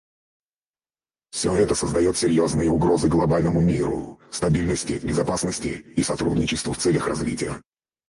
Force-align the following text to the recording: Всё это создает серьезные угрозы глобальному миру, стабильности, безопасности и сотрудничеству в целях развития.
Всё 1.29 1.55
это 1.55 1.75
создает 1.75 2.17
серьезные 2.17 2.71
угрозы 2.71 3.07
глобальному 3.07 3.61
миру, 3.61 4.19
стабильности, 4.31 4.93
безопасности 4.93 5.85
и 5.95 6.01
сотрудничеству 6.01 6.73
в 6.73 6.79
целях 6.79 7.07
развития. 7.07 7.61